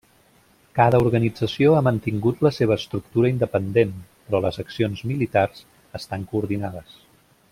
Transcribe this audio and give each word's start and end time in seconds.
Cada 0.77 0.99
organització 1.03 1.75
ha 1.79 1.83
mantingut 1.87 2.41
la 2.47 2.51
seva 2.59 2.77
estructura 2.83 3.31
independent, 3.35 3.93
però 4.31 4.41
les 4.47 4.59
accions 4.65 5.05
militars 5.13 5.63
estan 6.03 6.29
coordinades. 6.35 7.01